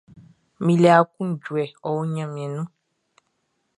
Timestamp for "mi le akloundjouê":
0.63-1.65